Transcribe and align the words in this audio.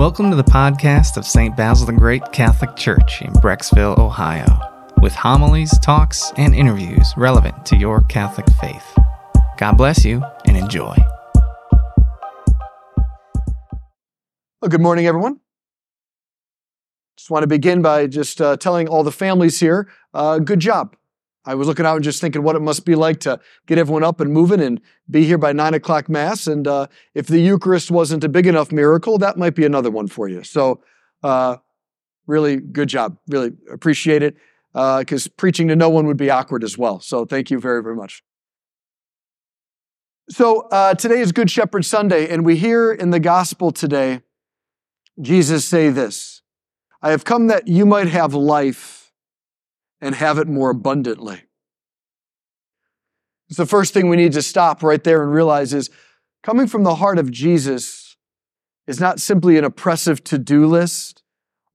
Welcome 0.00 0.30
to 0.30 0.36
the 0.36 0.42
podcast 0.42 1.18
of 1.18 1.26
St. 1.26 1.54
Basil 1.54 1.84
the 1.84 1.92
Great 1.92 2.22
Catholic 2.32 2.74
Church 2.74 3.20
in 3.20 3.34
Brecksville, 3.34 3.98
Ohio, 3.98 4.46
with 5.02 5.12
homilies, 5.12 5.78
talks, 5.80 6.32
and 6.38 6.54
interviews 6.54 7.12
relevant 7.18 7.66
to 7.66 7.76
your 7.76 8.00
Catholic 8.04 8.46
faith. 8.62 8.98
God 9.58 9.76
bless 9.76 10.02
you 10.02 10.24
and 10.46 10.56
enjoy. 10.56 10.96
Well, 14.62 14.70
good 14.70 14.80
morning, 14.80 15.06
everyone. 15.06 15.40
Just 17.18 17.30
want 17.30 17.42
to 17.42 17.46
begin 17.46 17.82
by 17.82 18.06
just 18.06 18.40
uh, 18.40 18.56
telling 18.56 18.88
all 18.88 19.04
the 19.04 19.12
families 19.12 19.60
here, 19.60 19.86
uh, 20.14 20.38
good 20.38 20.60
job. 20.60 20.96
I 21.44 21.54
was 21.54 21.66
looking 21.66 21.86
out 21.86 21.96
and 21.96 22.04
just 22.04 22.20
thinking 22.20 22.42
what 22.42 22.56
it 22.56 22.60
must 22.60 22.84
be 22.84 22.94
like 22.94 23.20
to 23.20 23.40
get 23.66 23.78
everyone 23.78 24.04
up 24.04 24.20
and 24.20 24.32
moving 24.32 24.60
and 24.60 24.80
be 25.08 25.24
here 25.24 25.38
by 25.38 25.52
nine 25.52 25.74
o'clock 25.74 26.08
mass. 26.08 26.46
And 26.46 26.66
uh, 26.68 26.86
if 27.14 27.26
the 27.26 27.40
Eucharist 27.40 27.90
wasn't 27.90 28.24
a 28.24 28.28
big 28.28 28.46
enough 28.46 28.70
miracle, 28.70 29.18
that 29.18 29.38
might 29.38 29.54
be 29.54 29.64
another 29.64 29.90
one 29.90 30.06
for 30.06 30.28
you. 30.28 30.42
So, 30.42 30.82
uh, 31.22 31.56
really 32.26 32.56
good 32.56 32.88
job. 32.88 33.16
Really 33.28 33.52
appreciate 33.72 34.22
it 34.22 34.36
because 34.72 35.26
uh, 35.26 35.30
preaching 35.36 35.68
to 35.68 35.76
no 35.76 35.88
one 35.88 36.06
would 36.06 36.18
be 36.18 36.30
awkward 36.30 36.62
as 36.62 36.76
well. 36.76 37.00
So, 37.00 37.24
thank 37.24 37.50
you 37.50 37.58
very, 37.58 37.82
very 37.82 37.96
much. 37.96 38.22
So, 40.28 40.68
uh, 40.68 40.94
today 40.94 41.20
is 41.20 41.32
Good 41.32 41.50
Shepherd 41.50 41.84
Sunday, 41.84 42.28
and 42.28 42.44
we 42.44 42.56
hear 42.56 42.92
in 42.92 43.10
the 43.10 43.18
gospel 43.18 43.72
today 43.72 44.20
Jesus 45.20 45.64
say 45.64 45.90
this 45.90 46.42
I 47.02 47.10
have 47.10 47.24
come 47.24 47.46
that 47.48 47.68
you 47.68 47.86
might 47.86 48.08
have 48.08 48.34
life 48.34 48.99
and 50.00 50.14
have 50.14 50.38
it 50.38 50.48
more 50.48 50.70
abundantly. 50.70 51.42
It's 53.48 53.56
the 53.56 53.66
first 53.66 53.92
thing 53.92 54.08
we 54.08 54.16
need 54.16 54.32
to 54.32 54.42
stop 54.42 54.82
right 54.82 55.02
there 55.02 55.22
and 55.22 55.32
realize 55.32 55.74
is 55.74 55.90
coming 56.42 56.66
from 56.66 56.84
the 56.84 56.96
heart 56.96 57.18
of 57.18 57.30
Jesus 57.30 58.16
is 58.86 59.00
not 59.00 59.20
simply 59.20 59.58
an 59.58 59.64
oppressive 59.64 60.22
to 60.24 60.38
do 60.38 60.66
list 60.66 61.22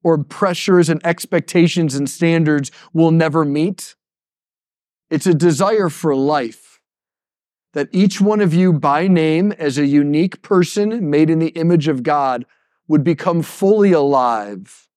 or 0.04 0.24
pressures 0.24 0.90
and 0.90 1.05
expectations 1.05 1.96
and 1.96 2.10
standards 2.10 2.72
we'll 2.94 3.12
never 3.12 3.44
meet. 3.44 3.96
It's 5.10 5.27
a 5.27 5.34
desire 5.34 5.90
for 5.90 6.16
life 6.16 6.80
that 7.74 7.90
each 7.92 8.21
one 8.21 8.40
of 8.40 8.54
you, 8.54 8.71
by 8.71 9.08
name, 9.08 9.52
as 9.54 9.77
a 9.77 9.86
unique 9.86 10.42
person 10.42 11.10
made 11.10 11.30
in 11.30 11.40
the 11.40 11.49
image 11.49 11.90
of 11.90 12.04
God, 12.04 12.46
would 12.88 13.04
become 13.04 13.42
fully 13.42 13.92
alive 13.92 14.88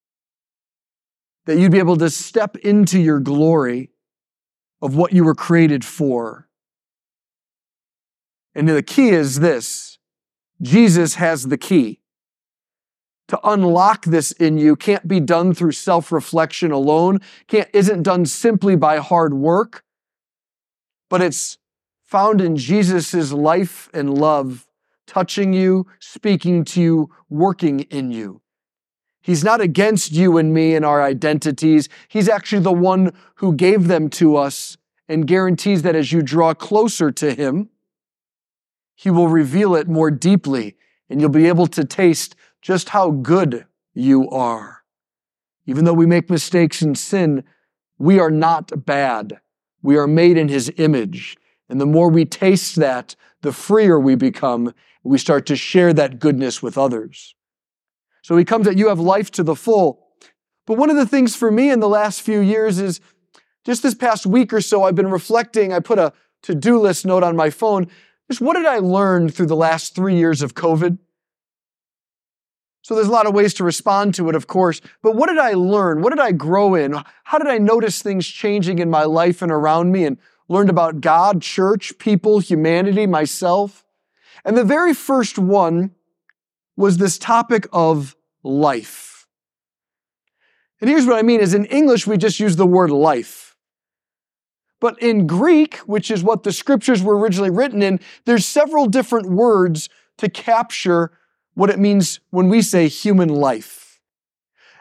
that 1.48 1.56
you'd 1.56 1.72
be 1.72 1.78
able 1.78 1.96
to 1.96 2.10
step 2.10 2.58
into 2.58 3.00
your 3.00 3.18
glory 3.20 3.90
of 4.82 4.94
what 4.94 5.14
you 5.14 5.24
were 5.24 5.34
created 5.34 5.82
for. 5.82 6.46
And 8.54 8.68
the 8.68 8.82
key 8.82 9.08
is 9.08 9.40
this 9.40 9.96
Jesus 10.60 11.14
has 11.14 11.44
the 11.44 11.56
key. 11.56 12.02
To 13.28 13.40
unlock 13.42 14.04
this 14.04 14.30
in 14.32 14.58
you 14.58 14.76
can't 14.76 15.08
be 15.08 15.20
done 15.20 15.54
through 15.54 15.72
self 15.72 16.12
reflection 16.12 16.70
alone, 16.70 17.20
can't, 17.46 17.70
isn't 17.72 18.02
done 18.02 18.26
simply 18.26 18.76
by 18.76 18.98
hard 18.98 19.32
work, 19.32 19.84
but 21.08 21.22
it's 21.22 21.56
found 22.04 22.42
in 22.42 22.56
Jesus' 22.56 23.32
life 23.32 23.88
and 23.94 24.18
love, 24.18 24.66
touching 25.06 25.54
you, 25.54 25.86
speaking 25.98 26.62
to 26.66 26.82
you, 26.82 27.10
working 27.30 27.80
in 27.80 28.10
you. 28.10 28.42
He's 29.20 29.44
not 29.44 29.60
against 29.60 30.12
you 30.12 30.38
and 30.38 30.54
me 30.54 30.74
and 30.74 30.84
our 30.84 31.02
identities. 31.02 31.88
He's 32.08 32.28
actually 32.28 32.62
the 32.62 32.72
one 32.72 33.12
who 33.36 33.52
gave 33.52 33.88
them 33.88 34.08
to 34.10 34.36
us 34.36 34.76
and 35.08 35.26
guarantees 35.26 35.82
that 35.82 35.96
as 35.96 36.12
you 36.12 36.22
draw 36.22 36.54
closer 36.54 37.10
to 37.10 37.34
Him, 37.34 37.70
He 38.94 39.10
will 39.10 39.28
reveal 39.28 39.74
it 39.74 39.88
more 39.88 40.10
deeply 40.10 40.76
and 41.10 41.20
you'll 41.20 41.30
be 41.30 41.48
able 41.48 41.66
to 41.68 41.84
taste 41.84 42.36
just 42.60 42.90
how 42.90 43.10
good 43.10 43.66
you 43.94 44.28
are. 44.30 44.82
Even 45.66 45.84
though 45.84 45.92
we 45.92 46.06
make 46.06 46.30
mistakes 46.30 46.82
and 46.82 46.96
sin, 46.96 47.44
we 47.98 48.18
are 48.18 48.30
not 48.30 48.84
bad. 48.86 49.40
We 49.82 49.96
are 49.96 50.06
made 50.06 50.36
in 50.36 50.48
His 50.48 50.72
image. 50.76 51.36
And 51.68 51.80
the 51.80 51.86
more 51.86 52.08
we 52.08 52.24
taste 52.24 52.76
that, 52.76 53.14
the 53.42 53.52
freer 53.52 53.98
we 53.98 54.14
become. 54.14 54.74
We 55.02 55.18
start 55.18 55.46
to 55.46 55.56
share 55.56 55.92
that 55.94 56.18
goodness 56.18 56.62
with 56.62 56.76
others. 56.76 57.34
So 58.28 58.36
he 58.36 58.44
comes 58.44 58.66
that 58.66 58.76
you 58.76 58.88
have 58.88 59.00
life 59.00 59.30
to 59.30 59.42
the 59.42 59.56
full. 59.56 60.06
But 60.66 60.76
one 60.76 60.90
of 60.90 60.96
the 60.96 61.06
things 61.06 61.34
for 61.34 61.50
me 61.50 61.70
in 61.70 61.80
the 61.80 61.88
last 61.88 62.20
few 62.20 62.40
years 62.40 62.78
is 62.78 63.00
just 63.64 63.82
this 63.82 63.94
past 63.94 64.26
week 64.26 64.52
or 64.52 64.60
so, 64.60 64.82
I've 64.82 64.94
been 64.94 65.10
reflecting. 65.10 65.72
I 65.72 65.80
put 65.80 65.98
a 65.98 66.12
to 66.42 66.54
do 66.54 66.78
list 66.78 67.06
note 67.06 67.22
on 67.22 67.36
my 67.36 67.48
phone. 67.48 67.86
Just 68.30 68.42
what 68.42 68.54
did 68.54 68.66
I 68.66 68.80
learn 68.80 69.30
through 69.30 69.46
the 69.46 69.56
last 69.56 69.94
three 69.94 70.14
years 70.14 70.42
of 70.42 70.54
COVID? 70.54 70.98
So 72.82 72.94
there's 72.94 73.08
a 73.08 73.12
lot 73.12 73.24
of 73.24 73.32
ways 73.32 73.54
to 73.54 73.64
respond 73.64 74.14
to 74.16 74.28
it, 74.28 74.34
of 74.34 74.46
course. 74.46 74.82
But 75.02 75.16
what 75.16 75.30
did 75.30 75.38
I 75.38 75.54
learn? 75.54 76.02
What 76.02 76.10
did 76.10 76.20
I 76.20 76.32
grow 76.32 76.74
in? 76.74 77.02
How 77.24 77.38
did 77.38 77.48
I 77.48 77.56
notice 77.56 78.02
things 78.02 78.26
changing 78.26 78.78
in 78.78 78.90
my 78.90 79.04
life 79.04 79.40
and 79.40 79.50
around 79.50 79.90
me 79.90 80.04
and 80.04 80.18
learned 80.50 80.68
about 80.68 81.00
God, 81.00 81.40
church, 81.40 81.94
people, 81.98 82.40
humanity, 82.40 83.06
myself? 83.06 83.86
And 84.44 84.54
the 84.54 84.64
very 84.64 84.92
first 84.92 85.38
one 85.38 85.92
was 86.76 86.98
this 86.98 87.16
topic 87.16 87.66
of 87.72 88.14
life. 88.42 89.26
And 90.80 90.88
here's 90.88 91.06
what 91.06 91.18
I 91.18 91.22
mean 91.22 91.40
is 91.40 91.54
in 91.54 91.64
English, 91.66 92.06
we 92.06 92.16
just 92.16 92.40
use 92.40 92.56
the 92.56 92.66
word 92.66 92.90
life. 92.90 93.56
But 94.80 95.00
in 95.02 95.26
Greek, 95.26 95.76
which 95.78 96.10
is 96.10 96.22
what 96.22 96.44
the 96.44 96.52
scriptures 96.52 97.02
were 97.02 97.18
originally 97.18 97.50
written 97.50 97.82
in, 97.82 97.98
there's 98.26 98.46
several 98.46 98.86
different 98.86 99.28
words 99.28 99.88
to 100.18 100.28
capture 100.28 101.12
what 101.54 101.70
it 101.70 101.78
means 101.78 102.20
when 102.30 102.48
we 102.48 102.62
say 102.62 102.86
human 102.86 103.28
life. 103.28 104.00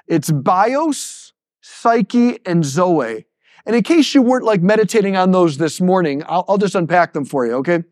It's 0.07 0.29
bios, 0.29 1.33
psyche, 1.61 2.39
and 2.45 2.63
zoe. 2.63 3.25
And 3.65 3.75
in 3.75 3.83
case 3.83 4.13
you 4.13 4.21
weren't 4.21 4.45
like 4.45 4.61
meditating 4.61 5.17
on 5.17 5.31
those 5.31 5.57
this 5.57 5.81
morning, 5.81 6.23
I'll, 6.27 6.45
I'll 6.47 6.57
just 6.57 6.75
unpack 6.75 7.13
them 7.13 7.25
for 7.25 7.45
you, 7.45 7.53
okay? 7.55 7.83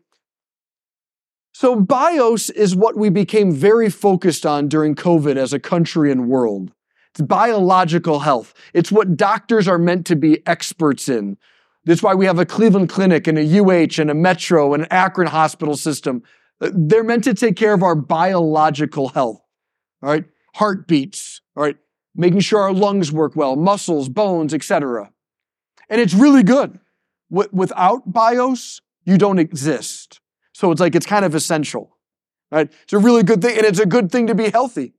So, 1.58 1.74
bios 1.74 2.50
is 2.50 2.76
what 2.76 2.98
we 2.98 3.08
became 3.08 3.50
very 3.50 3.88
focused 3.88 4.44
on 4.44 4.68
during 4.68 4.94
COVID 4.94 5.38
as 5.38 5.54
a 5.54 5.58
country 5.58 6.12
and 6.12 6.28
world. 6.28 6.70
It's 7.12 7.22
biological 7.22 8.18
health. 8.18 8.52
It's 8.74 8.92
what 8.92 9.16
doctors 9.16 9.66
are 9.66 9.78
meant 9.78 10.04
to 10.08 10.16
be 10.16 10.46
experts 10.46 11.08
in. 11.08 11.38
That's 11.86 12.02
why 12.02 12.14
we 12.14 12.26
have 12.26 12.38
a 12.38 12.44
Cleveland 12.44 12.90
Clinic 12.90 13.26
and 13.26 13.38
a 13.38 13.58
UH 13.58 13.98
and 13.98 14.10
a 14.10 14.14
Metro 14.14 14.74
and 14.74 14.82
an 14.82 14.88
Akron 14.90 15.28
hospital 15.28 15.78
system. 15.78 16.22
They're 16.60 17.02
meant 17.02 17.24
to 17.24 17.32
take 17.32 17.56
care 17.56 17.72
of 17.72 17.82
our 17.82 17.94
biological 17.94 19.08
health. 19.08 19.40
All 20.02 20.10
right. 20.10 20.26
Heartbeats. 20.56 21.40
All 21.56 21.62
right. 21.62 21.78
Making 22.14 22.40
sure 22.40 22.60
our 22.60 22.74
lungs 22.74 23.10
work 23.10 23.34
well, 23.34 23.56
muscles, 23.56 24.10
bones, 24.10 24.52
etc. 24.52 25.10
And 25.88 26.02
it's 26.02 26.12
really 26.12 26.42
good. 26.42 26.78
Without 27.30 28.12
bios, 28.12 28.82
you 29.06 29.16
don't 29.16 29.38
exist. 29.38 30.20
So 30.56 30.70
it's 30.70 30.80
like 30.80 30.94
it's 30.94 31.04
kind 31.04 31.26
of 31.26 31.34
essential, 31.34 31.98
right? 32.50 32.72
It's 32.84 32.94
a 32.94 32.98
really 32.98 33.22
good 33.22 33.42
thing, 33.42 33.58
and 33.58 33.66
it's 33.66 33.78
a 33.78 33.84
good 33.84 34.10
thing 34.10 34.26
to 34.28 34.34
be 34.34 34.48
healthy. 34.48 34.94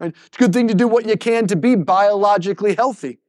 Right? 0.00 0.12
It's 0.26 0.36
a 0.36 0.40
good 0.40 0.52
thing 0.52 0.66
to 0.66 0.74
do 0.74 0.88
what 0.88 1.06
you 1.06 1.16
can 1.16 1.46
to 1.46 1.54
be 1.54 1.76
biologically 1.76 2.74
healthy. 2.74 3.20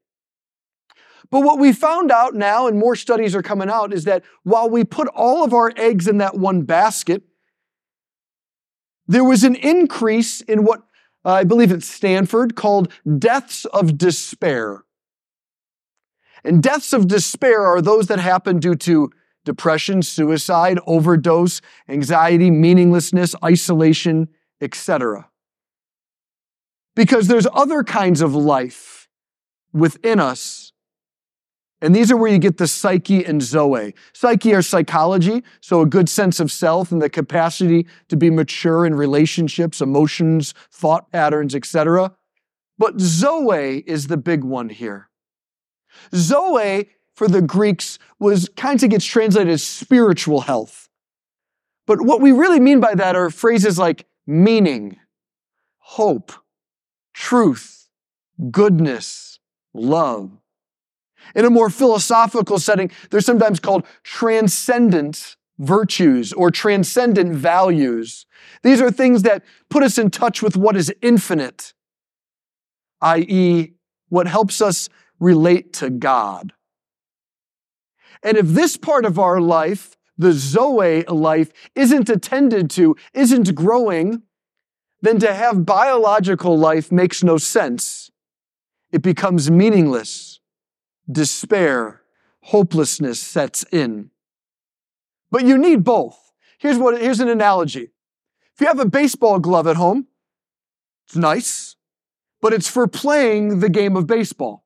But 1.30 1.42
what 1.42 1.60
we 1.60 1.72
found 1.72 2.12
out 2.12 2.34
now, 2.34 2.66
and 2.66 2.80
more 2.80 2.96
studies 2.96 3.36
are 3.36 3.44
coming 3.44 3.70
out, 3.70 3.94
is 3.94 4.06
that 4.06 4.24
while 4.42 4.72
we 4.72 4.84
put 4.84 5.08
all 5.10 5.44
of 5.44 5.54
our 5.54 5.72
eggs 5.78 6.08
in 6.08 6.18
that 6.18 6.36
one 6.36 6.64
basket, 6.64 7.22
there 9.06 9.24
was 9.24 9.44
an 9.44 9.54
increase 9.54 10.42
in 10.42 10.64
what 10.64 10.80
uh, 11.24 11.34
I 11.34 11.44
believe 11.44 11.72
it's 11.72 11.88
Stanford 11.88 12.56
called 12.56 12.92
deaths 13.20 13.66
of 13.66 14.00
despair. 14.00 14.84
And 16.44 16.64
deaths 16.64 16.92
of 16.92 17.08
despair 17.08 17.62
are 17.68 17.84
those 17.84 18.08
that 18.08 18.18
happen 18.18 18.58
due 18.58 18.74
to 18.78 19.12
depression, 19.46 20.02
suicide, 20.02 20.80
overdose, 20.86 21.62
anxiety, 21.88 22.52
meaninglessness, 22.52 23.36
isolation, 23.44 24.28
etc. 24.62 25.30
Because 26.96 27.28
there's 27.28 27.48
other 27.54 27.84
kinds 27.84 28.22
of 28.22 28.36
life 28.36 29.10
within 29.74 30.20
us. 30.20 30.72
And 31.84 31.96
these 31.96 32.12
are 32.12 32.18
where 32.18 32.32
you 32.32 32.38
get 32.38 32.58
the 32.58 32.68
psyche 32.68 33.26
and 33.26 33.42
zoe. 33.42 33.96
Psyche 34.14 34.54
are 34.54 34.62
psychology, 34.62 35.44
so 35.62 35.82
a 35.82 35.88
good 35.88 36.08
sense 36.08 36.40
of 36.40 36.52
self 36.52 36.92
and 36.92 37.02
the 37.02 37.10
capacity 37.10 37.88
to 38.10 38.16
be 38.16 38.30
mature 38.30 38.86
in 38.86 38.94
relationships, 38.94 39.82
emotions, 39.82 40.54
thought 40.72 41.12
patterns, 41.12 41.56
etc. 41.56 42.16
But 42.78 43.00
zoe 43.00 43.84
is 43.88 44.08
the 44.08 44.18
big 44.18 44.44
one 44.44 44.70
here. 44.70 45.10
Zoe 46.14 46.90
for 47.22 47.28
the 47.28 47.40
Greeks 47.40 48.00
was 48.18 48.50
kind 48.56 48.82
of 48.82 48.90
gets 48.90 49.06
translated 49.06 49.54
as 49.54 49.62
spiritual 49.62 50.42
health. 50.42 50.90
But 51.86 52.02
what 52.02 52.20
we 52.20 52.32
really 52.32 52.60
mean 52.60 52.80
by 52.80 52.96
that 52.96 53.16
are 53.16 53.30
phrases 53.30 53.78
like 53.78 54.08
meaning, 54.26 54.98
hope, 55.78 56.32
truth, 57.14 57.90
goodness, 58.50 59.38
love. 59.72 60.32
In 61.36 61.46
a 61.46 61.52
more 61.52 61.70
philosophical 61.70 62.58
setting, 62.58 62.90
they're 63.12 63.22
sometimes 63.22 63.60
called 63.60 63.86
transcendent 64.02 65.38
virtues 65.60 66.34
or 66.34 66.50
transcendent 66.50 67.36
values. 67.36 68.26
These 68.64 68.82
are 68.82 68.90
things 68.90 69.22
that 69.22 69.44
put 69.70 69.84
us 69.84 70.00
in 70.00 70.10
touch 70.10 70.42
with 70.42 70.58
what 70.58 70.76
is 70.76 70.92
infinite, 71.04 71.76
i.e., 73.00 73.74
what 74.10 74.26
helps 74.26 74.60
us 74.60 74.90
relate 75.20 75.72
to 75.74 75.92
God. 75.92 76.54
And 78.24 78.38
if 78.38 78.48
this 78.48 78.78
part 78.78 79.06
of 79.06 79.18
our 79.18 79.42
life, 79.42 79.98
the 80.18 80.34
Zoe 80.34 81.04
life, 81.04 81.52
isn't 81.76 82.10
attended 82.10 82.70
to, 82.72 82.96
isn't 83.14 83.56
growing, 83.56 84.24
then 85.02 85.20
to 85.20 85.34
have 85.34 85.66
biological 85.66 86.58
life 86.58 86.92
makes 86.92 87.24
no 87.24 87.38
sense. 87.38 88.12
It 88.92 89.02
becomes 89.02 89.50
meaningless. 89.50 90.40
Despair, 91.12 92.02
hopelessness 92.42 93.20
sets 93.20 93.66
in. 93.72 94.12
But 95.32 95.46
you 95.46 95.58
need 95.58 95.84
both. 95.84 96.32
Here's 96.60 96.78
what, 96.78 97.02
here's 97.02 97.20
an 97.20 97.30
analogy. 97.30 97.90
If 98.54 98.62
you 98.62 98.68
have 98.68 98.80
a 98.80 98.86
baseball 98.86 99.40
glove 99.40 99.66
at 99.66 99.78
home, 99.78 100.08
it's 101.08 101.16
nice, 101.16 101.76
but 102.42 102.54
it's 102.54 102.68
for 102.68 102.88
playing 102.88 103.60
the 103.60 103.70
game 103.70 103.98
of 103.98 104.06
baseball. 104.06 104.66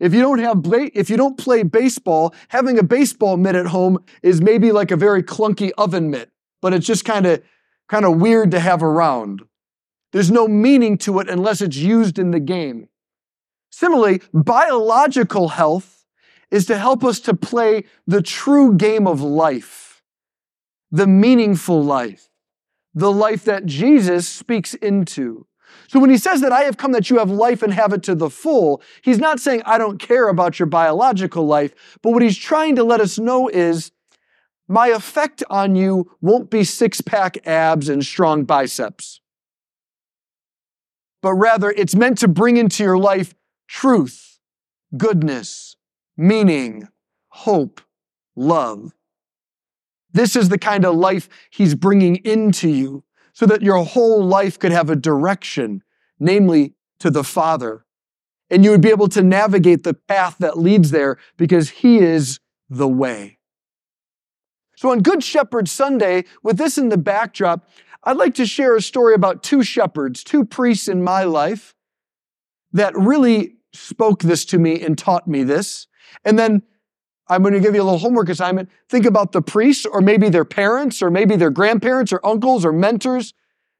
If 0.00 0.14
you 0.14 0.20
don't 0.20 0.38
have, 0.38 0.62
if 0.94 1.10
you 1.10 1.16
don't 1.16 1.36
play 1.36 1.62
baseball, 1.64 2.34
having 2.48 2.78
a 2.78 2.82
baseball 2.82 3.36
mitt 3.36 3.56
at 3.56 3.66
home 3.66 3.98
is 4.22 4.40
maybe 4.40 4.70
like 4.70 4.90
a 4.90 4.96
very 4.96 5.22
clunky 5.22 5.72
oven 5.76 6.10
mitt, 6.10 6.30
but 6.62 6.72
it's 6.72 6.86
just 6.86 7.04
kind 7.04 7.26
of, 7.26 7.42
kind 7.88 8.04
of 8.04 8.20
weird 8.20 8.50
to 8.52 8.60
have 8.60 8.82
around. 8.82 9.42
There's 10.12 10.30
no 10.30 10.46
meaning 10.46 10.98
to 10.98 11.18
it 11.18 11.28
unless 11.28 11.60
it's 11.60 11.76
used 11.76 12.18
in 12.18 12.30
the 12.30 12.40
game. 12.40 12.88
Similarly, 13.70 14.22
biological 14.32 15.48
health 15.48 16.04
is 16.50 16.64
to 16.66 16.78
help 16.78 17.04
us 17.04 17.20
to 17.20 17.34
play 17.34 17.84
the 18.06 18.22
true 18.22 18.74
game 18.74 19.06
of 19.06 19.20
life, 19.20 20.02
the 20.90 21.06
meaningful 21.06 21.82
life, 21.82 22.28
the 22.94 23.12
life 23.12 23.44
that 23.44 23.66
Jesus 23.66 24.28
speaks 24.28 24.74
into. 24.74 25.46
So 25.88 25.98
when 26.00 26.10
he 26.10 26.18
says 26.18 26.40
that 26.42 26.52
I 26.52 26.62
have 26.62 26.76
come 26.76 26.92
that 26.92 27.08
you 27.10 27.18
have 27.18 27.30
life 27.30 27.62
and 27.62 27.72
have 27.72 27.92
it 27.92 28.02
to 28.04 28.14
the 28.14 28.30
full, 28.30 28.82
he's 29.02 29.18
not 29.18 29.40
saying 29.40 29.62
I 29.64 29.78
don't 29.78 29.98
care 29.98 30.28
about 30.28 30.58
your 30.58 30.66
biological 30.66 31.46
life, 31.46 31.74
but 32.02 32.12
what 32.12 32.22
he's 32.22 32.36
trying 32.36 32.76
to 32.76 32.84
let 32.84 33.00
us 33.00 33.18
know 33.18 33.48
is 33.48 33.90
my 34.68 34.88
effect 34.88 35.42
on 35.48 35.76
you 35.76 36.10
won't 36.20 36.50
be 36.50 36.62
six 36.62 37.00
pack 37.00 37.46
abs 37.46 37.88
and 37.88 38.04
strong 38.04 38.44
biceps, 38.44 39.20
but 41.22 41.32
rather 41.32 41.70
it's 41.70 41.94
meant 41.94 42.18
to 42.18 42.28
bring 42.28 42.58
into 42.58 42.84
your 42.84 42.98
life 42.98 43.34
truth, 43.66 44.38
goodness, 44.96 45.76
meaning, 46.16 46.88
hope, 47.28 47.80
love. 48.36 48.92
This 50.12 50.36
is 50.36 50.48
the 50.48 50.58
kind 50.58 50.84
of 50.84 50.96
life 50.96 51.28
he's 51.50 51.74
bringing 51.74 52.16
into 52.16 52.68
you 52.68 53.04
so 53.38 53.46
that 53.46 53.62
your 53.62 53.84
whole 53.84 54.26
life 54.26 54.58
could 54.58 54.72
have 54.72 54.90
a 54.90 54.96
direction, 54.96 55.84
namely 56.18 56.74
to 56.98 57.08
the 57.08 57.22
Father. 57.22 57.84
And 58.50 58.64
you 58.64 58.72
would 58.72 58.80
be 58.80 58.88
able 58.88 59.06
to 59.10 59.22
navigate 59.22 59.84
the 59.84 59.94
path 59.94 60.38
that 60.40 60.58
leads 60.58 60.90
there 60.90 61.18
because 61.36 61.70
He 61.70 61.98
is 61.98 62.40
the 62.68 62.88
way. 62.88 63.38
So 64.74 64.90
on 64.90 65.02
Good 65.02 65.22
Shepherd 65.22 65.68
Sunday, 65.68 66.24
with 66.42 66.58
this 66.58 66.78
in 66.78 66.88
the 66.88 66.98
backdrop, 66.98 67.68
I'd 68.02 68.16
like 68.16 68.34
to 68.34 68.44
share 68.44 68.74
a 68.74 68.82
story 68.82 69.14
about 69.14 69.44
two 69.44 69.62
shepherds, 69.62 70.24
two 70.24 70.44
priests 70.44 70.88
in 70.88 71.04
my 71.04 71.22
life 71.22 71.76
that 72.72 72.92
really 72.96 73.54
spoke 73.72 74.22
this 74.22 74.44
to 74.46 74.58
me 74.58 74.80
and 74.80 74.98
taught 74.98 75.28
me 75.28 75.44
this. 75.44 75.86
And 76.24 76.36
then 76.36 76.62
I'm 77.28 77.42
going 77.42 77.54
to 77.54 77.60
give 77.60 77.74
you 77.74 77.82
a 77.82 77.84
little 77.84 77.98
homework 77.98 78.28
assignment. 78.28 78.70
Think 78.88 79.04
about 79.04 79.32
the 79.32 79.42
priests 79.42 79.84
or 79.84 80.00
maybe 80.00 80.28
their 80.28 80.44
parents 80.44 81.02
or 81.02 81.10
maybe 81.10 81.36
their 81.36 81.50
grandparents 81.50 82.12
or 82.12 82.24
uncles 82.24 82.64
or 82.64 82.72
mentors 82.72 83.34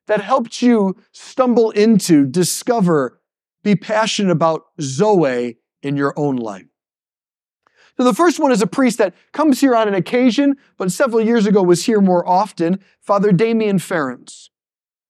that 0.07 0.21
helped 0.21 0.61
you 0.63 0.97
stumble 1.13 1.71
into, 1.71 2.27
discover, 2.27 3.21
be 3.63 3.75
passionate 3.77 4.33
about 4.33 4.67
Zoe 4.81 5.59
in 5.83 5.97
your 5.97 6.13
own 6.17 6.37
life. 6.37 6.67
So 7.97 8.05
the 8.05 8.15
first 8.15 8.39
one 8.39 8.53
is 8.53 8.63
a 8.63 8.67
priest 8.67 8.99
that 8.99 9.15
comes 9.33 9.61
here 9.61 9.75
on 9.75 9.89
an 9.89 9.95
occasion, 9.95 10.57
but 10.77 10.93
several 10.93 11.21
years 11.21 11.47
ago 11.47 11.63
was 11.63 11.85
here 11.85 12.01
more 12.01 12.27
often, 12.29 12.79
Father 13.01 13.33
Damian 13.33 13.79
Ference. 13.79 14.51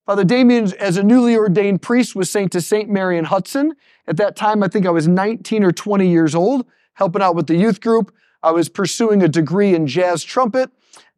Father 0.07 0.23
Damian, 0.23 0.73
as 0.79 0.97
a 0.97 1.03
newly 1.03 1.35
ordained 1.35 1.83
priest, 1.83 2.15
was 2.15 2.31
sent 2.31 2.51
to 2.53 2.61
St. 2.61 2.89
Mary 2.89 3.19
in 3.19 3.25
Hudson. 3.25 3.73
At 4.07 4.17
that 4.17 4.35
time, 4.35 4.63
I 4.63 4.67
think 4.67 4.87
I 4.87 4.89
was 4.89 5.07
19 5.07 5.63
or 5.63 5.71
20 5.71 6.09
years 6.09 6.33
old, 6.33 6.65
helping 6.93 7.21
out 7.21 7.35
with 7.35 7.45
the 7.45 7.55
youth 7.55 7.79
group. 7.79 8.11
I 8.41 8.51
was 8.51 8.69
pursuing 8.69 9.21
a 9.21 9.27
degree 9.27 9.75
in 9.75 9.87
jazz 9.87 10.23
trumpet, 10.23 10.69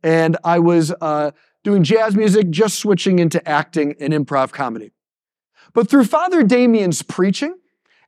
and 0.03 0.37
I 0.43 0.59
was 0.59 0.93
uh, 1.01 1.31
doing 1.63 1.83
jazz 1.83 2.15
music, 2.15 2.49
just 2.49 2.79
switching 2.79 3.19
into 3.19 3.47
acting 3.47 3.95
and 3.99 4.13
improv 4.13 4.51
comedy. 4.51 4.91
But 5.73 5.89
through 5.89 6.05
Father 6.05 6.43
Damian's 6.43 7.01
preaching, 7.01 7.55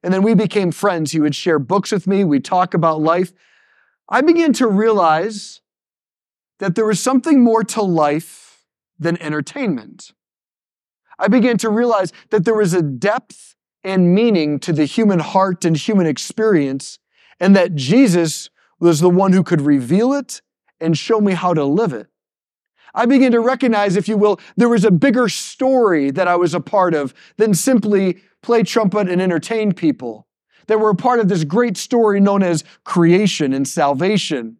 and 0.01 0.13
then 0.13 0.23
we 0.23 0.33
became 0.33 0.71
friends. 0.71 1.11
He 1.11 1.19
would 1.19 1.35
share 1.35 1.59
books 1.59 1.91
with 1.91 2.07
me, 2.07 2.23
we'd 2.23 2.43
talk 2.45 2.73
about 2.73 3.01
life. 3.01 3.31
I 4.09 4.21
began 4.21 4.53
to 4.53 4.67
realize 4.67 5.61
that 6.59 6.75
there 6.75 6.85
was 6.85 7.01
something 7.01 7.43
more 7.43 7.63
to 7.63 7.81
life 7.81 8.65
than 8.99 9.21
entertainment. 9.21 10.11
I 11.19 11.27
began 11.27 11.57
to 11.59 11.69
realize 11.69 12.11
that 12.31 12.45
there 12.45 12.55
was 12.55 12.73
a 12.73 12.81
depth 12.81 13.55
and 13.83 14.13
meaning 14.13 14.59
to 14.59 14.73
the 14.73 14.85
human 14.85 15.19
heart 15.19 15.65
and 15.65 15.75
human 15.75 16.07
experience, 16.07 16.99
and 17.39 17.55
that 17.55 17.75
Jesus 17.75 18.49
was 18.83 18.99
the 18.99 19.09
one 19.09 19.33
who 19.33 19.43
could 19.43 19.61
reveal 19.61 20.13
it 20.13 20.41
and 20.79 20.97
show 20.97 21.21
me 21.21 21.33
how 21.33 21.53
to 21.53 21.63
live 21.63 21.93
it. 21.93 22.07
I 22.93 23.05
began 23.05 23.31
to 23.31 23.39
recognize, 23.39 23.95
if 23.95 24.07
you 24.07 24.17
will, 24.17 24.39
there 24.55 24.69
was 24.69 24.85
a 24.85 24.91
bigger 24.91 25.29
story 25.29 26.11
that 26.11 26.27
I 26.27 26.35
was 26.35 26.53
a 26.53 26.59
part 26.59 26.93
of 26.93 27.13
than 27.37 27.53
simply 27.53 28.21
play 28.43 28.61
trumpet 28.61 29.09
and 29.09 29.21
entertain 29.21 29.73
people. 29.73 30.27
That 30.67 30.79
we're 30.79 30.91
a 30.91 30.95
part 30.95 31.19
of 31.19 31.27
this 31.27 31.43
great 31.43 31.77
story 31.77 32.19
known 32.19 32.43
as 32.43 32.63
creation 32.83 33.53
and 33.53 33.67
salvation. 33.67 34.57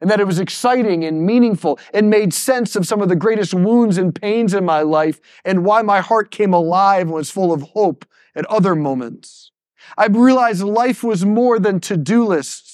And 0.00 0.10
that 0.10 0.20
it 0.20 0.26
was 0.26 0.40
exciting 0.40 1.04
and 1.04 1.24
meaningful 1.24 1.78
and 1.94 2.10
made 2.10 2.34
sense 2.34 2.74
of 2.74 2.86
some 2.86 3.00
of 3.00 3.08
the 3.08 3.16
greatest 3.16 3.54
wounds 3.54 3.96
and 3.96 4.14
pains 4.14 4.52
in 4.52 4.64
my 4.64 4.82
life 4.82 5.20
and 5.44 5.64
why 5.64 5.82
my 5.82 6.00
heart 6.00 6.32
came 6.32 6.52
alive 6.52 7.02
and 7.02 7.12
was 7.12 7.30
full 7.30 7.52
of 7.52 7.62
hope 7.62 8.04
at 8.34 8.44
other 8.46 8.74
moments. 8.74 9.52
I 9.96 10.06
realized 10.06 10.62
life 10.62 11.04
was 11.04 11.24
more 11.24 11.60
than 11.60 11.78
to-do 11.78 12.26
lists 12.26 12.71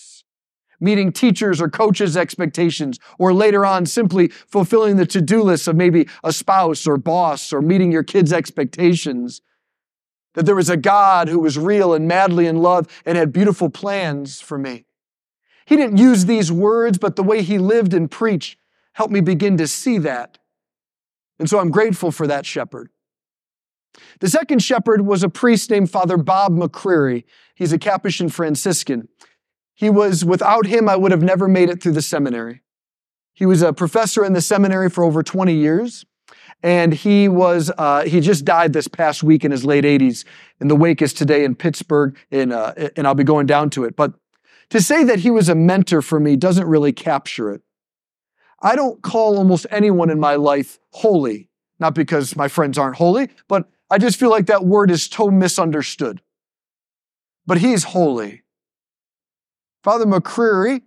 meeting 0.80 1.12
teachers 1.12 1.60
or 1.60 1.69
coaches' 1.69 2.16
expectations, 2.16 2.98
or 3.19 3.32
later 3.32 3.66
on 3.66 3.86
simply 3.86 4.28
fulfilling 4.28 4.96
the 4.96 5.06
to 5.06 5.20
do 5.20 5.42
list 5.42 5.69
of 5.69 5.76
maybe 5.76 6.08
a 6.22 6.32
spouse 6.32 6.86
or 6.86 6.96
boss 6.96 7.52
or 7.52 7.60
meeting 7.60 7.90
your 7.90 8.04
kids' 8.04 8.32
expectations. 8.32 9.40
That 10.35 10.47
there 10.47 10.54
was 10.54 10.70
a 10.70 10.76
God 10.76 11.28
who 11.28 11.40
was 11.40 11.58
real 11.58 11.94
and 11.94 12.06
madly 12.06 12.47
in 12.47 12.58
love 12.58 12.87
and 13.04 13.18
had 13.18 13.32
beautiful 13.32 13.70
plans 13.70 14.40
for 14.40 14.58
me. 14.58 14.85
He 15.66 15.76
didn't 15.76 15.97
use 15.99 16.25
these 16.25 16.50
words, 16.50 16.97
but 16.97 17.16
the 17.16 17.23
way 17.23 17.42
he 17.42 17.58
lived 17.58 17.92
and 17.92 18.11
preached 18.11 18.58
helped 18.92 19.12
me 19.12 19.20
begin 19.20 19.56
to 19.58 19.66
see 19.66 19.99
that. 19.99 20.38
And 21.38 21.49
so 21.49 21.58
I'm 21.58 21.70
grateful 21.70 22.11
for 22.11 22.26
that 22.26 22.47
shepherd. 22.47 22.90
The 24.20 24.28
second 24.28 24.61
shepherd 24.61 25.02
was 25.02 25.23
a 25.23 25.28
priest 25.28 25.70
named 25.70 25.90
Father 25.90 26.16
Bob 26.16 26.52
McCreary. 26.52 27.25
He's 27.54 27.73
a 27.73 27.78
Capuchin 27.78 28.28
Franciscan. 28.28 29.08
He 29.78 29.90
was, 29.90 30.25
without 30.25 30.66
him, 30.66 30.88
I 30.88 30.97
would 30.97 31.12
have 31.12 31.23
never 31.23 31.47
made 31.47 31.70
it 31.70 31.80
through 31.80 31.92
the 31.92 32.02
seminary. 32.02 32.62
He 33.32 33.47
was 33.47 33.62
a 33.62 33.73
professor 33.73 34.25
in 34.25 34.32
the 34.32 34.40
seminary 34.40 34.90
for 34.90 35.04
over 35.04 35.23
20 35.23 35.54
years. 35.54 36.04
And 36.64 36.92
he 36.92 37.28
was, 37.28 37.70
uh, 37.78 38.02
he 38.02 38.18
just 38.18 38.44
died 38.44 38.73
this 38.73 38.88
past 38.88 39.23
week 39.23 39.44
in 39.44 39.52
his 39.52 39.64
late 39.64 39.85
80s. 39.85 40.25
And 40.58 40.68
the 40.68 40.75
wake 40.75 41.00
is 41.00 41.12
today 41.12 41.44
in 41.44 41.54
Pittsburgh, 41.54 42.18
in, 42.32 42.50
uh, 42.50 42.88
and 42.97 43.06
I'll 43.06 43.14
be 43.14 43.23
going 43.23 43.47
down 43.47 43.70
to 43.70 43.85
it. 43.85 43.94
But 43.94 44.14
to 44.70 44.82
say 44.82 45.04
that 45.04 45.20
he 45.20 45.30
was 45.30 45.49
a 45.49 45.54
mentor 45.54 46.02
for 46.02 46.18
me 46.18 46.35
doesn't 46.35 46.66
really 46.66 46.92
capture 46.92 47.52
it. 47.52 47.62
I 48.61 48.75
don't 48.75 49.00
call 49.00 49.38
almost 49.38 49.64
anyone 49.70 50.11
in 50.11 50.18
my 50.18 50.35
life 50.35 50.80
holy, 50.90 51.50
not 51.78 51.94
because 51.94 52.35
my 52.35 52.49
friends 52.49 52.78
aren't 52.78 52.97
holy, 52.97 53.28
but 53.47 53.68
I 53.88 53.99
just 53.99 54.18
feel 54.18 54.30
like 54.30 54.47
that 54.47 54.64
word 54.64 54.90
is 54.90 55.04
so 55.04 55.30
misunderstood. 55.30 56.20
But 57.47 57.58
he's 57.58 57.85
holy. 57.85 58.42
Father 59.88 60.04
McCreary, 60.04 60.83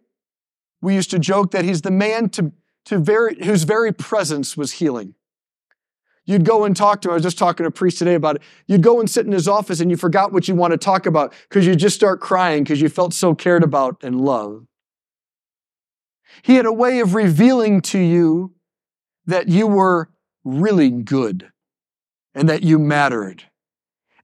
we 0.79 0.93
used 0.93 1.10
to 1.10 1.17
joke 1.17 1.50
that 1.53 1.65
he's 1.65 1.81
the 1.81 1.89
man 1.89 2.29
to, 2.29 2.51
to 2.86 3.00
very, 3.00 3.36
whose 3.43 3.63
very 3.63 3.91
presence 3.91 4.55
was 4.55 4.74
healing. 4.74 5.15
You'd 6.25 6.46
go 6.46 6.65
and 6.65 6.77
talk 6.77 7.01
to 7.01 7.08
him. 7.08 7.13
I 7.13 7.15
was 7.15 7.24
just 7.24 7.39
talking 7.39 7.63
to 7.63 7.70
a 7.70 7.72
priest 7.72 7.98
today 7.98 8.13
about 8.13 8.36
it. 8.36 8.43
You'd 8.67 8.84
go 8.84 9.00
and 9.00 9.10
sit 9.10 9.25
in 9.25 9.31
his 9.31 9.48
office 9.48 9.79
and 9.79 9.89
you 9.89 9.98
forgot 9.98 10.31
what 10.31 10.48
you 10.48 10.53
want 10.53 10.74
to 10.74 10.77
talk 10.77 11.08
about 11.08 11.34
because 11.50 11.65
you 11.65 11.75
just 11.75 11.96
start 11.96 12.22
crying 12.22 12.63
because 12.63 12.79
you 12.79 12.89
felt 12.89 13.15
so 13.15 13.34
cared 13.34 13.63
about 13.63 13.98
and 14.03 14.22
loved. 14.22 14.67
He 16.43 16.53
had 16.53 16.67
a 16.67 16.72
way 16.72 17.00
of 17.00 17.15
revealing 17.15 17.81
to 17.81 17.98
you 17.98 18.53
that 19.25 19.48
you 19.48 19.65
were 19.65 20.12
really 20.43 20.91
good 20.91 21.50
and 22.36 22.48
that 22.50 22.62
you 22.62 22.77
mattered 22.77 23.46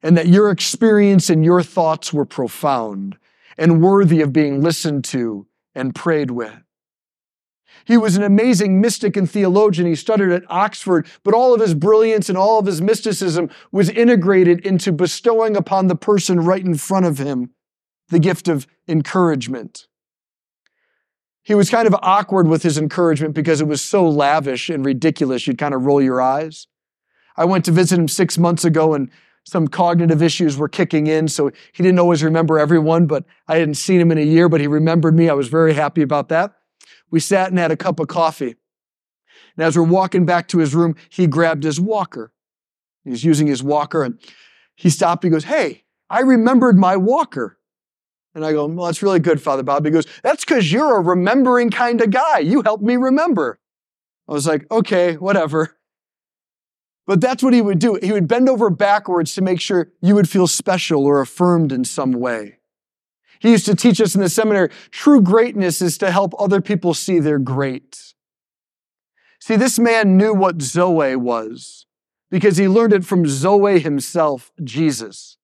and 0.03 0.15
that 0.15 0.27
your 0.27 0.51
experience 0.51 1.31
and 1.31 1.43
your 1.43 1.63
thoughts 1.63 2.13
were 2.13 2.25
profound 2.25 3.17
and 3.57 3.81
worthy 3.81 4.21
of 4.21 4.33
being 4.33 4.61
listened 4.61 5.03
to 5.05 5.47
and 5.73 5.95
prayed 5.95 6.31
with. 6.31 6.53
He 7.85 7.97
was 7.97 8.17
an 8.17 8.23
amazing 8.23 8.81
mystic 8.81 9.15
and 9.15 9.29
theologian. 9.29 9.87
He 9.87 9.95
studied 9.95 10.31
at 10.31 10.43
Oxford, 10.49 11.07
but 11.23 11.33
all 11.33 11.53
of 11.53 11.61
his 11.61 11.73
brilliance 11.73 12.27
and 12.27 12.37
all 12.37 12.59
of 12.59 12.65
his 12.65 12.81
mysticism 12.81 13.49
was 13.71 13.89
integrated 13.89 14.65
into 14.65 14.91
bestowing 14.91 15.55
upon 15.55 15.87
the 15.87 15.95
person 15.95 16.41
right 16.41 16.63
in 16.63 16.75
front 16.75 17.05
of 17.05 17.17
him 17.17 17.51
the 18.09 18.19
gift 18.19 18.47
of 18.47 18.67
encouragement. 18.87 19.87
He 21.43 21.55
was 21.55 21.69
kind 21.69 21.87
of 21.87 21.95
awkward 22.01 22.47
with 22.47 22.63
his 22.63 22.77
encouragement 22.77 23.33
because 23.33 23.61
it 23.61 23.67
was 23.67 23.81
so 23.81 24.07
lavish 24.07 24.69
and 24.69 24.85
ridiculous, 24.85 25.47
you'd 25.47 25.57
kind 25.57 25.73
of 25.73 25.85
roll 25.85 26.01
your 26.01 26.21
eyes. 26.21 26.67
I 27.37 27.45
went 27.45 27.65
to 27.65 27.71
visit 27.71 27.99
him 27.99 28.07
six 28.07 28.37
months 28.37 28.65
ago 28.65 28.93
and 28.93 29.09
some 29.47 29.69
cognitive 29.69 30.21
issues 30.21 30.57
were 30.57 30.67
kicking 30.67 31.07
in, 31.07 31.29
so 31.29 31.49
he 31.71 31.81
didn't 31.81 31.99
always 31.99 32.21
remember 32.21 32.59
everyone, 32.59 33.07
but 33.07 33.23
I 33.47 33.59
hadn't 33.59 33.75
seen 33.75 34.01
him 34.01 34.11
in 34.11 34.17
a 34.17 34.21
year, 34.21 34.49
but 34.49 34.59
he 34.59 34.67
remembered 34.67 35.15
me. 35.15 35.29
I 35.29 35.33
was 35.33 35.47
very 35.47 35.73
happy 35.73 36.01
about 36.01 36.27
that. 36.27 36.53
We 37.09 37.21
sat 37.21 37.47
and 37.47 37.57
had 37.57 37.71
a 37.71 37.77
cup 37.77 38.01
of 38.01 38.09
coffee. 38.09 38.57
And 39.55 39.65
as 39.65 39.77
we're 39.77 39.83
walking 39.83 40.25
back 40.25 40.49
to 40.49 40.57
his 40.57 40.75
room, 40.75 40.97
he 41.09 41.27
grabbed 41.27 41.63
his 41.63 41.79
walker. 41.79 42.33
He's 43.05 43.23
using 43.23 43.47
his 43.47 43.63
walker 43.63 44.03
and 44.03 44.19
he 44.75 44.89
stopped. 44.89 45.23
He 45.23 45.29
goes, 45.29 45.45
Hey, 45.45 45.85
I 46.09 46.19
remembered 46.19 46.77
my 46.77 46.97
walker. 46.97 47.57
And 48.35 48.45
I 48.45 48.51
go, 48.51 48.65
Well, 48.65 48.87
that's 48.87 49.01
really 49.01 49.21
good, 49.21 49.41
Father 49.41 49.63
Bob. 49.63 49.85
He 49.85 49.91
goes, 49.91 50.07
That's 50.23 50.43
because 50.43 50.73
you're 50.73 50.97
a 50.97 51.01
remembering 51.01 51.71
kind 51.71 52.01
of 52.01 52.09
guy. 52.09 52.39
You 52.39 52.63
helped 52.63 52.83
me 52.83 52.97
remember. 52.97 53.59
I 54.27 54.33
was 54.33 54.45
like, 54.45 54.69
Okay, 54.69 55.15
whatever. 55.15 55.76
But 57.07 57.21
that's 57.21 57.41
what 57.41 57.53
he 57.53 57.61
would 57.61 57.79
do. 57.79 57.97
He 58.03 58.11
would 58.11 58.27
bend 58.27 58.49
over 58.49 58.69
backwards 58.69 59.33
to 59.35 59.41
make 59.41 59.61
sure 59.61 59.91
you 60.01 60.13
would 60.13 60.29
feel 60.29 60.45
special 60.45 61.05
or 61.05 61.21
affirmed 61.21 61.71
in 61.71 61.85
some 61.85 62.11
way. 62.11 62.59
He 63.39 63.51
used 63.51 63.65
to 63.65 63.75
teach 63.75 64.01
us 64.01 64.13
in 64.13 64.21
the 64.21 64.29
seminary, 64.29 64.69
true 64.91 65.21
greatness 65.21 65.81
is 65.81 65.97
to 65.99 66.11
help 66.11 66.33
other 66.37 66.59
people 66.59 66.93
see 66.93 67.19
they're 67.19 67.39
great. 67.39 68.13
See, 69.39 69.55
this 69.55 69.79
man 69.79 70.17
knew 70.17 70.33
what 70.33 70.61
Zoe 70.61 71.15
was 71.15 71.85
because 72.29 72.57
he 72.57 72.67
learned 72.67 72.93
it 72.93 73.05
from 73.05 73.25
Zoe 73.25 73.79
himself, 73.79 74.51
Jesus. 74.61 75.37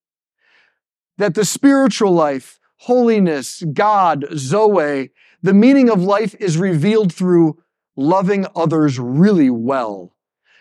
That 1.17 1.36
the 1.36 1.46
spiritual 1.46 2.12
life, 2.12 2.60
holiness, 2.77 3.63
God, 3.74 4.25
Zoe, 4.36 5.12
the 5.41 5.53
meaning 5.53 5.89
of 5.89 6.03
life 6.03 6.36
is 6.39 6.58
revealed 6.58 7.13
through 7.13 7.62
loving 7.96 8.48
others 8.55 9.00
really 9.00 9.50
well. 9.50 10.13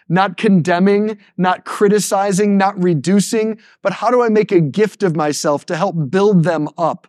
Not 0.09 0.37
condemning, 0.37 1.19
not 1.37 1.65
criticizing, 1.65 2.57
not 2.57 2.83
reducing, 2.83 3.59
but 3.83 3.95
how 3.95 4.11
do 4.11 4.23
I 4.23 4.29
make 4.29 4.53
a 4.53 4.61
gift 4.61 5.03
of 5.03 5.17
myself 5.17 5.65
to 5.67 5.77
help 5.77 6.11
build 6.11 6.45
them 6.45 6.69
up? 6.77 7.09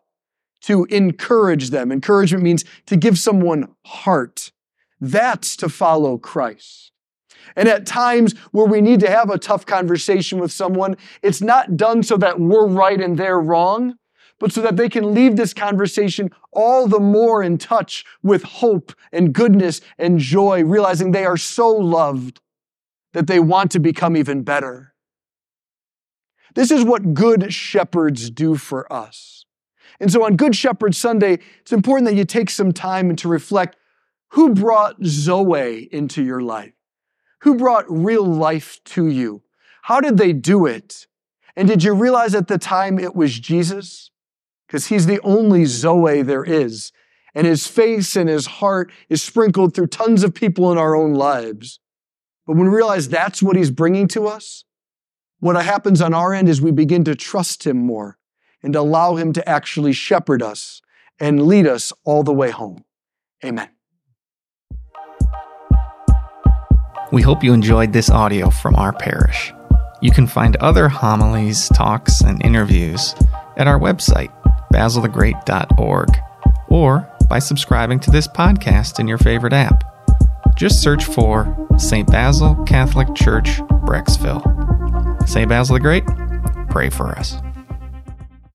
to 0.63 0.85
encourage 0.85 1.69
them. 1.69 1.91
Encouragement 1.91 2.43
means 2.43 2.65
to 2.87 2.97
give 2.97 3.19
someone 3.19 3.67
heart. 3.85 4.51
That's 4.99 5.55
to 5.57 5.69
follow 5.69 6.17
Christ. 6.17 6.91
And 7.55 7.67
at 7.67 7.85
times 7.85 8.33
where 8.51 8.65
we 8.65 8.81
need 8.81 9.01
to 9.01 9.09
have 9.09 9.29
a 9.29 9.37
tough 9.37 9.65
conversation 9.65 10.39
with 10.39 10.51
someone, 10.51 10.95
it's 11.21 11.41
not 11.41 11.75
done 11.75 12.01
so 12.01 12.17
that 12.17 12.39
we're 12.39 12.67
right 12.67 12.99
and 12.99 13.17
they're 13.17 13.39
wrong, 13.39 13.95
but 14.39 14.53
so 14.53 14.61
that 14.61 14.77
they 14.77 14.87
can 14.87 15.13
leave 15.13 15.35
this 15.35 15.53
conversation 15.53 16.31
all 16.53 16.87
the 16.87 16.99
more 16.99 17.43
in 17.43 17.57
touch 17.57 18.05
with 18.23 18.43
hope 18.43 18.93
and 19.11 19.33
goodness 19.33 19.81
and 19.97 20.19
joy, 20.19 20.63
realizing 20.63 21.11
they 21.11 21.25
are 21.25 21.37
so 21.37 21.67
loved 21.69 22.39
that 23.13 23.27
they 23.27 23.39
want 23.39 23.71
to 23.71 23.79
become 23.79 24.17
even 24.17 24.43
better. 24.43 24.93
This 26.55 26.71
is 26.71 26.83
what 26.83 27.13
good 27.13 27.53
shepherds 27.53 28.29
do 28.29 28.55
for 28.55 28.91
us. 28.91 29.45
And 29.99 30.11
so 30.11 30.25
on 30.25 30.35
Good 30.35 30.55
Shepherd 30.55 30.95
Sunday, 30.95 31.39
it's 31.61 31.71
important 31.71 32.07
that 32.07 32.15
you 32.15 32.25
take 32.25 32.49
some 32.49 32.71
time 32.71 33.09
and 33.09 33.17
to 33.19 33.27
reflect 33.27 33.77
who 34.29 34.53
brought 34.53 34.95
Zoe 35.03 35.87
into 35.91 36.23
your 36.23 36.41
life? 36.41 36.73
Who 37.41 37.55
brought 37.55 37.85
real 37.87 38.25
life 38.25 38.83
to 38.85 39.07
you? 39.07 39.43
How 39.83 40.01
did 40.01 40.17
they 40.17 40.33
do 40.33 40.65
it? 40.65 41.07
And 41.55 41.67
did 41.67 41.83
you 41.83 41.93
realize 41.93 42.33
at 42.33 42.47
the 42.47 42.57
time 42.57 42.97
it 42.97 43.15
was 43.15 43.39
Jesus? 43.39 44.09
Because 44.65 44.87
he's 44.87 45.05
the 45.05 45.21
only 45.21 45.65
Zoe 45.65 46.23
there 46.23 46.43
is. 46.43 46.91
And 47.35 47.45
his 47.45 47.67
face 47.67 48.15
and 48.15 48.27
his 48.27 48.47
heart 48.47 48.91
is 49.07 49.21
sprinkled 49.21 49.75
through 49.75 49.87
tons 49.87 50.23
of 50.23 50.33
people 50.33 50.71
in 50.71 50.77
our 50.77 50.95
own 50.95 51.13
lives. 51.13 51.79
But 52.45 52.55
when 52.57 52.69
we 52.69 52.75
realize 52.75 53.09
that's 53.09 53.41
what 53.41 53.55
he's 53.55 53.71
bringing 53.71 54.07
to 54.09 54.27
us, 54.27 54.65
what 55.39 55.55
happens 55.63 56.01
on 56.01 56.13
our 56.13 56.33
end 56.33 56.49
is 56.49 56.61
we 56.61 56.71
begin 56.71 57.03
to 57.05 57.15
trust 57.15 57.65
him 57.65 57.77
more 57.77 58.17
and 58.63 58.75
allow 58.75 59.15
Him 59.15 59.33
to 59.33 59.47
actually 59.47 59.93
shepherd 59.93 60.41
us 60.41 60.81
and 61.19 61.45
lead 61.45 61.67
us 61.67 61.93
all 62.05 62.23
the 62.23 62.33
way 62.33 62.49
home. 62.49 62.85
Amen. 63.45 63.69
We 67.11 67.21
hope 67.21 67.43
you 67.43 67.53
enjoyed 67.53 67.93
this 67.93 68.09
audio 68.09 68.49
from 68.49 68.75
our 68.75 68.93
parish. 68.93 69.53
You 70.01 70.11
can 70.11 70.25
find 70.25 70.55
other 70.57 70.89
homilies, 70.89 71.69
talks, 71.69 72.21
and 72.21 72.43
interviews 72.43 73.13
at 73.57 73.67
our 73.67 73.79
website, 73.79 74.31
basilthegreat.org, 74.73 76.09
or 76.69 77.09
by 77.29 77.39
subscribing 77.39 77.99
to 77.99 78.11
this 78.11 78.27
podcast 78.27 78.99
in 78.99 79.07
your 79.07 79.19
favorite 79.19 79.53
app. 79.53 79.83
Just 80.57 80.81
search 80.81 81.05
for 81.05 81.62
St. 81.77 82.07
Basil 82.07 82.55
Catholic 82.65 83.13
Church, 83.15 83.59
Brecksville. 83.85 84.41
St. 85.27 85.49
Basil 85.49 85.75
the 85.75 85.79
Great, 85.79 86.05
pray 86.69 86.89
for 86.89 87.09
us. 87.17 87.37